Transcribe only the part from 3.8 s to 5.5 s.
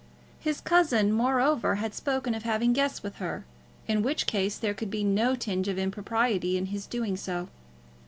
in which case there could be no